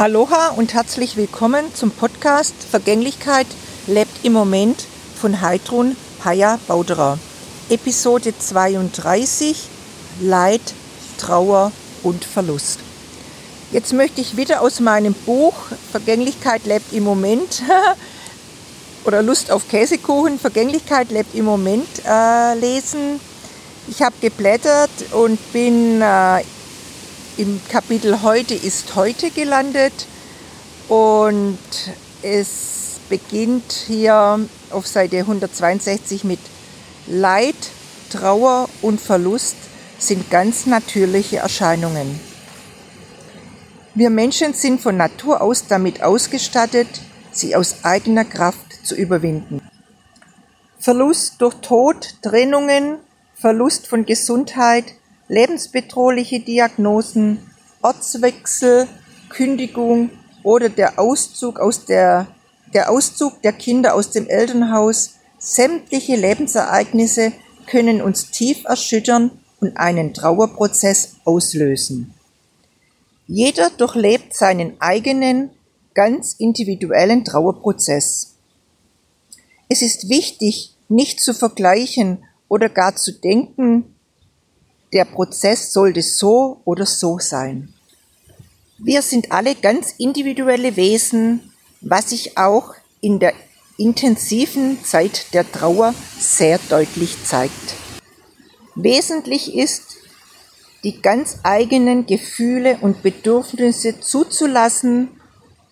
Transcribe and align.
Aloha 0.00 0.52
und 0.56 0.72
herzlich 0.72 1.18
willkommen 1.18 1.74
zum 1.74 1.90
Podcast 1.90 2.54
Vergänglichkeit 2.70 3.46
lebt 3.86 4.24
im 4.24 4.32
Moment 4.32 4.86
von 5.20 5.42
Heidrun 5.42 5.94
Paya 6.18 6.58
Bauderer. 6.66 7.18
Episode 7.68 8.32
32 8.38 9.58
Leid, 10.22 10.62
Trauer 11.18 11.70
und 12.02 12.24
Verlust. 12.24 12.78
Jetzt 13.72 13.92
möchte 13.92 14.22
ich 14.22 14.38
wieder 14.38 14.62
aus 14.62 14.80
meinem 14.80 15.12
Buch 15.12 15.52
Vergänglichkeit 15.92 16.64
lebt 16.64 16.94
im 16.94 17.04
Moment 17.04 17.62
oder 19.04 19.22
Lust 19.22 19.50
auf 19.50 19.68
Käsekuchen, 19.68 20.38
Vergänglichkeit 20.38 21.10
lebt 21.10 21.34
im 21.34 21.44
Moment 21.44 21.88
äh, 22.08 22.54
lesen. 22.54 23.20
Ich 23.86 24.00
habe 24.00 24.14
geblättert 24.22 25.12
und 25.12 25.38
bin 25.52 26.00
äh, 26.00 26.40
im 27.40 27.58
Kapitel 27.70 28.20
Heute 28.20 28.52
ist 28.52 28.96
heute 28.96 29.30
gelandet 29.30 29.94
und 30.90 31.58
es 32.20 33.00
beginnt 33.08 33.72
hier 33.72 34.40
auf 34.68 34.86
Seite 34.86 35.20
162 35.20 36.24
mit 36.24 36.38
Leid, 37.06 37.56
Trauer 38.10 38.68
und 38.82 39.00
Verlust 39.00 39.56
sind 39.98 40.30
ganz 40.30 40.66
natürliche 40.66 41.38
Erscheinungen. 41.38 42.20
Wir 43.94 44.10
Menschen 44.10 44.52
sind 44.52 44.82
von 44.82 44.98
Natur 44.98 45.40
aus 45.40 45.66
damit 45.66 46.02
ausgestattet, 46.02 46.88
sie 47.32 47.56
aus 47.56 47.84
eigener 47.84 48.26
Kraft 48.26 48.86
zu 48.86 48.94
überwinden. 48.94 49.62
Verlust 50.78 51.36
durch 51.38 51.54
Tod, 51.62 52.16
Trennungen, 52.20 52.98
Verlust 53.34 53.86
von 53.86 54.04
Gesundheit, 54.04 54.84
lebensbedrohliche 55.30 56.40
Diagnosen, 56.40 57.38
Ortswechsel, 57.82 58.88
Kündigung 59.28 60.10
oder 60.42 60.68
der 60.68 60.98
Auszug 60.98 61.60
aus 61.60 61.84
der, 61.84 62.26
der 62.74 62.90
Auszug 62.90 63.40
der 63.42 63.52
Kinder 63.52 63.94
aus 63.94 64.10
dem 64.10 64.28
Elternhaus, 64.28 65.14
sämtliche 65.38 66.16
Lebensereignisse 66.16 67.32
können 67.66 68.02
uns 68.02 68.32
tief 68.32 68.64
erschüttern 68.64 69.30
und 69.60 69.76
einen 69.76 70.14
Trauerprozess 70.14 71.16
auslösen. 71.24 72.12
Jeder 73.28 73.70
durchlebt 73.70 74.34
seinen 74.34 74.80
eigenen, 74.80 75.50
ganz 75.94 76.34
individuellen 76.38 77.24
Trauerprozess. 77.24 78.34
Es 79.68 79.80
ist 79.80 80.08
wichtig, 80.08 80.74
nicht 80.88 81.20
zu 81.20 81.34
vergleichen 81.34 82.24
oder 82.48 82.68
gar 82.68 82.96
zu 82.96 83.12
denken, 83.12 83.89
der 84.92 85.04
Prozess 85.04 85.72
sollte 85.72 86.02
so 86.02 86.60
oder 86.64 86.86
so 86.86 87.18
sein. 87.18 87.72
Wir 88.78 89.02
sind 89.02 89.30
alle 89.30 89.54
ganz 89.54 89.94
individuelle 89.98 90.76
Wesen, 90.76 91.52
was 91.80 92.10
sich 92.10 92.36
auch 92.38 92.74
in 93.00 93.18
der 93.18 93.34
intensiven 93.78 94.82
Zeit 94.84 95.32
der 95.32 95.50
Trauer 95.50 95.94
sehr 96.18 96.58
deutlich 96.68 97.24
zeigt. 97.24 97.74
Wesentlich 98.74 99.54
ist, 99.54 99.96
die 100.84 101.00
ganz 101.02 101.38
eigenen 101.42 102.06
Gefühle 102.06 102.78
und 102.80 103.02
Bedürfnisse 103.02 104.00
zuzulassen 104.00 105.08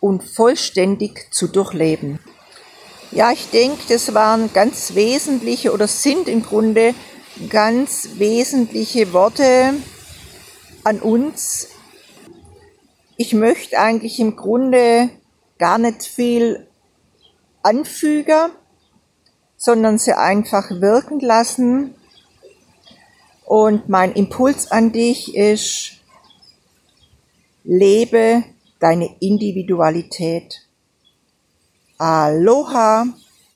und 0.00 0.22
vollständig 0.22 1.28
zu 1.32 1.48
durchleben. 1.48 2.18
Ja, 3.10 3.32
ich 3.32 3.48
denke, 3.50 3.78
das 3.88 4.12
waren 4.12 4.52
ganz 4.52 4.94
wesentliche 4.94 5.72
oder 5.72 5.88
sind 5.88 6.28
im 6.28 6.42
Grunde 6.42 6.94
ganz 7.48 8.10
wesentliche 8.14 9.12
Worte 9.12 9.74
an 10.84 11.00
uns. 11.00 11.68
Ich 13.16 13.32
möchte 13.32 13.78
eigentlich 13.78 14.18
im 14.20 14.36
Grunde 14.36 15.10
gar 15.58 15.78
nicht 15.78 16.02
viel 16.04 16.66
anfügen, 17.62 18.50
sondern 19.56 19.98
sie 19.98 20.16
einfach 20.16 20.70
wirken 20.70 21.20
lassen. 21.20 21.94
Und 23.44 23.88
mein 23.88 24.12
Impuls 24.12 24.70
an 24.70 24.92
dich 24.92 25.34
ist, 25.34 25.92
lebe 27.64 28.44
deine 28.78 29.16
Individualität. 29.20 30.66
Aloha! 31.98 33.06